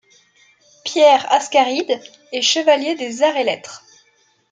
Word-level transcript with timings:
Pierre 0.83 1.31
Ascaride 1.31 1.99
est 2.31 2.41
Chevalier 2.41 2.95
des 2.95 3.21
Arts 3.21 3.37
et 3.37 3.43
Lettres. 3.43 3.83